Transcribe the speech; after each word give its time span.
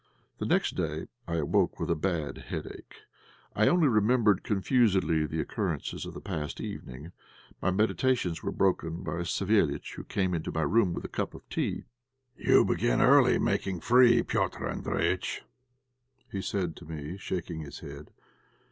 The 0.39 0.47
next 0.47 0.71
day 0.75 1.09
I 1.27 1.35
awoke 1.35 1.79
with 1.79 1.91
a 1.91 1.95
bad 1.95 2.39
headache. 2.49 2.95
I 3.55 3.67
only 3.67 3.87
remembered 3.87 4.43
confusedly 4.43 5.27
the 5.27 5.39
occurrences 5.39 6.07
of 6.07 6.15
the 6.15 6.19
past 6.19 6.59
evening. 6.59 7.11
My 7.61 7.69
meditations 7.69 8.41
were 8.41 8.51
broken 8.51 9.03
by 9.03 9.17
Savéliitch, 9.17 9.93
who 9.93 10.03
came 10.03 10.33
into 10.33 10.51
my 10.51 10.63
room 10.63 10.95
with 10.95 11.05
a 11.05 11.07
cup 11.07 11.35
of 11.35 11.47
tea. 11.49 11.83
"You 12.35 12.65
begin 12.65 12.99
early 12.99 13.37
making 13.37 13.81
free, 13.81 14.23
Petr' 14.23 14.67
Andréjïtch," 14.81 15.41
he 16.31 16.41
said 16.41 16.75
to 16.77 16.85
me, 16.85 17.15
shaking 17.17 17.59
his 17.59 17.81
head. 17.81 18.09